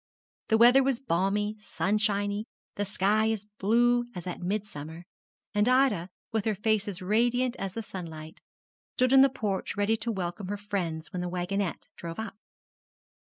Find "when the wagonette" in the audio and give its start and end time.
11.13-11.87